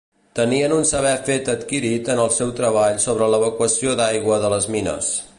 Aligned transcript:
Tenien 0.37 0.71
un 0.75 0.85
saber 0.91 1.11
fet 1.27 1.51
adquirit 1.53 2.09
en 2.13 2.21
el 2.23 2.31
seu 2.37 2.53
treball 2.61 2.97
sobre 3.03 3.27
l'evacuació 3.35 3.93
d'aigua 4.01 4.41
de 4.47 4.51
les 4.55 4.69
mines. 4.77 5.11